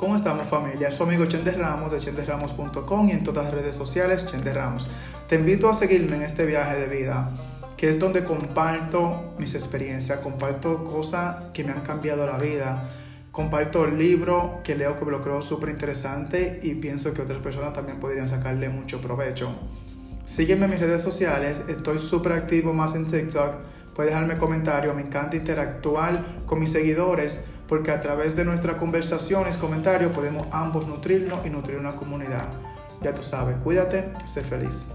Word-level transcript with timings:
¿Cómo 0.00 0.16
estamos 0.16 0.46
familia? 0.46 0.90
Su 0.90 1.02
amigo 1.02 1.26
Chende 1.26 1.52
Ramos 1.52 1.92
de 1.92 1.98
chenderramos.com 1.98 3.08
y 3.10 3.12
en 3.12 3.22
todas 3.22 3.44
las 3.44 3.52
redes 3.52 3.76
sociales 3.76 4.24
Chende 4.24 4.54
Ramos. 4.54 4.88
Te 5.28 5.34
invito 5.34 5.68
a 5.68 5.74
seguirme 5.74 6.16
en 6.16 6.22
este 6.22 6.46
viaje 6.46 6.78
de 6.78 6.86
vida, 6.86 7.30
que 7.76 7.90
es 7.90 7.98
donde 7.98 8.24
comparto 8.24 9.34
mis 9.36 9.54
experiencias, 9.54 10.20
comparto 10.20 10.84
cosas 10.84 11.50
que 11.52 11.64
me 11.64 11.72
han 11.72 11.82
cambiado 11.82 12.26
la 12.26 12.38
vida, 12.38 12.88
comparto 13.30 13.86
libros 13.86 14.62
que 14.64 14.74
leo 14.74 14.96
que 14.96 15.04
lo 15.04 15.20
creo 15.20 15.42
súper 15.42 15.68
interesante 15.68 16.60
y 16.62 16.76
pienso 16.76 17.12
que 17.12 17.20
otras 17.20 17.42
personas 17.42 17.74
también 17.74 18.00
podrían 18.00 18.26
sacarle 18.26 18.70
mucho 18.70 19.02
provecho. 19.02 19.50
Sígueme 20.24 20.64
en 20.64 20.70
mis 20.70 20.80
redes 20.80 21.02
sociales, 21.02 21.66
estoy 21.68 21.98
súper 21.98 22.32
activo 22.32 22.72
más 22.72 22.94
en 22.94 23.04
TikTok 23.04 23.52
puedes 24.00 24.14
dejarme 24.14 24.38
comentarios, 24.38 24.94
me 24.94 25.02
encanta 25.02 25.36
interactuar 25.36 26.24
con 26.46 26.58
mis 26.58 26.72
seguidores 26.72 27.44
porque 27.70 27.92
a 27.92 28.00
través 28.00 28.34
de 28.34 28.44
nuestras 28.44 28.78
conversaciones, 28.78 29.56
comentarios, 29.56 30.10
podemos 30.10 30.44
ambos 30.50 30.88
nutrirnos 30.88 31.46
y 31.46 31.50
nutrir 31.50 31.78
una 31.78 31.94
comunidad. 31.94 32.48
Ya 33.00 33.14
tú 33.14 33.22
sabes, 33.22 33.58
cuídate, 33.62 34.12
sé 34.24 34.42
feliz. 34.42 34.86